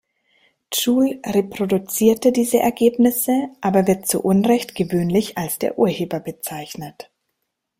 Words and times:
Joule 0.73 1.19
reproduzierte 1.27 2.31
diese 2.31 2.57
Ergebnisse, 2.57 3.49
aber 3.61 3.85
wird 3.85 4.07
zu 4.07 4.19
Unrecht 4.23 4.73
gewöhnlich 4.73 5.37
als 5.37 5.59
der 5.59 5.77
Urheber 5.77 6.19
bezeichnet. 6.19 7.11